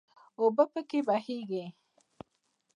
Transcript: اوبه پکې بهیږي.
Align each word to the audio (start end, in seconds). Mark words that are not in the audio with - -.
اوبه 0.39 0.63
پکې 0.71 0.99
بهیږي. 1.07 1.63